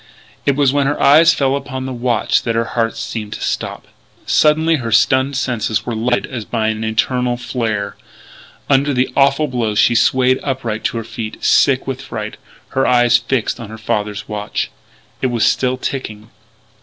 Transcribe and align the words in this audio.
It 0.47 0.55
was 0.55 0.73
when 0.73 0.87
her 0.87 0.99
eyes 0.99 1.31
fell 1.31 1.55
upon 1.55 1.85
the 1.85 1.93
watch 1.93 2.41
that 2.41 2.55
her 2.55 2.65
heart 2.73 2.97
seemed 2.97 3.33
to 3.33 3.39
stop. 3.41 3.85
Suddenly 4.25 4.77
her 4.77 4.91
stunned 4.91 5.37
senses 5.37 5.85
were 5.85 5.93
lighted 5.93 6.25
as 6.25 6.43
by 6.43 6.69
an 6.69 6.83
infernal 6.83 7.37
flare.... 7.37 7.95
Under 8.67 8.95
the 8.95 9.09
awful 9.15 9.47
blow 9.47 9.75
she 9.75 9.93
swayed 9.93 10.39
upright 10.41 10.83
to 10.85 10.97
her 10.97 11.03
feet, 11.03 11.43
sick 11.43 11.85
with 11.85 12.01
fright, 12.01 12.37
her 12.69 12.87
eyes 12.87 13.19
fixed 13.19 13.59
on 13.59 13.69
her 13.69 13.77
father's 13.77 14.27
watch. 14.27 14.71
It 15.21 15.27
was 15.27 15.45
still 15.45 15.77
ticking. 15.77 16.31